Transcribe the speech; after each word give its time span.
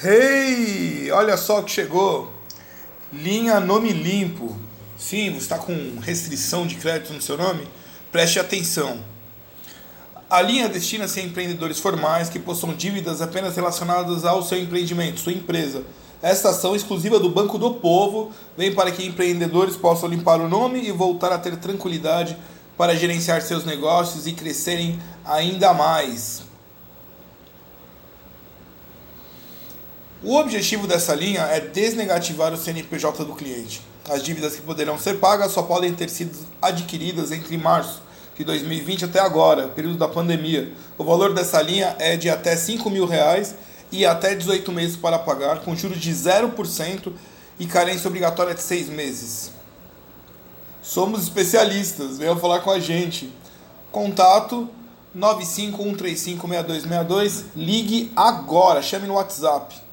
Hey, 0.00 1.10
olha 1.10 1.36
só 1.36 1.58
o 1.58 1.64
que 1.64 1.72
chegou. 1.72 2.32
Linha 3.12 3.58
Nome 3.58 3.92
Limpo. 3.92 4.56
Sim, 4.96 5.32
você 5.32 5.38
está 5.38 5.58
com 5.58 5.98
restrição 6.00 6.68
de 6.68 6.76
crédito 6.76 7.12
no 7.12 7.20
seu 7.20 7.36
nome? 7.36 7.66
Preste 8.12 8.38
atenção. 8.38 9.00
A 10.30 10.40
linha 10.40 10.68
destina-se 10.68 11.18
a 11.18 11.24
empreendedores 11.24 11.80
formais 11.80 12.28
que 12.28 12.38
possuam 12.38 12.74
dívidas 12.74 13.20
apenas 13.20 13.56
relacionadas 13.56 14.24
ao 14.24 14.40
seu 14.40 14.62
empreendimento, 14.62 15.18
sua 15.18 15.32
empresa. 15.32 15.82
Esta 16.22 16.50
ação 16.50 16.76
exclusiva 16.76 17.18
do 17.18 17.28
Banco 17.28 17.58
do 17.58 17.74
Povo 17.74 18.30
vem 18.56 18.72
para 18.72 18.92
que 18.92 19.04
empreendedores 19.04 19.74
possam 19.74 20.08
limpar 20.08 20.40
o 20.40 20.48
nome 20.48 20.80
e 20.80 20.92
voltar 20.92 21.32
a 21.32 21.38
ter 21.38 21.56
tranquilidade 21.56 22.36
para 22.76 22.94
gerenciar 22.94 23.42
seus 23.42 23.64
negócios 23.64 24.28
e 24.28 24.32
crescerem 24.32 25.00
ainda 25.24 25.74
mais. 25.74 26.47
O 30.20 30.34
objetivo 30.34 30.88
dessa 30.88 31.14
linha 31.14 31.42
é 31.42 31.60
desnegativar 31.60 32.52
o 32.52 32.56
CNPJ 32.56 33.24
do 33.24 33.36
cliente. 33.36 33.80
As 34.10 34.20
dívidas 34.20 34.56
que 34.56 34.62
poderão 34.62 34.98
ser 34.98 35.20
pagas 35.20 35.52
só 35.52 35.62
podem 35.62 35.94
ter 35.94 36.10
sido 36.10 36.36
adquiridas 36.60 37.30
entre 37.30 37.56
março 37.56 38.02
de 38.36 38.42
2020 38.42 39.04
até 39.04 39.20
agora, 39.20 39.68
período 39.68 39.96
da 39.96 40.08
pandemia. 40.08 40.72
O 40.96 41.04
valor 41.04 41.32
dessa 41.32 41.62
linha 41.62 41.94
é 42.00 42.16
de 42.16 42.28
até 42.28 42.56
5 42.56 42.90
mil 42.90 43.06
reais 43.06 43.54
e 43.92 44.04
até 44.04 44.34
18 44.34 44.72
meses 44.72 44.96
para 44.96 45.20
pagar, 45.20 45.60
com 45.60 45.76
juros 45.76 46.00
de 46.00 46.12
0% 46.12 47.12
e 47.56 47.66
carência 47.66 48.08
obrigatória 48.08 48.54
de 48.54 48.62
6 48.62 48.88
meses. 48.88 49.52
Somos 50.82 51.22
especialistas, 51.22 52.18
venham 52.18 52.36
falar 52.36 52.58
com 52.60 52.72
a 52.72 52.80
gente. 52.80 53.32
Contato 53.92 54.68
951356262, 55.16 57.44
ligue 57.54 58.10
agora, 58.16 58.82
chame 58.82 59.06
no 59.06 59.14
WhatsApp 59.14 59.86